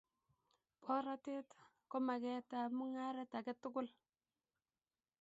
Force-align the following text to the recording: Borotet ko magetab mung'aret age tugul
Borotet 0.81 1.47
ko 1.89 1.95
magetab 2.07 2.69
mung'aret 2.77 3.31
age 3.39 3.53
tugul 3.61 3.87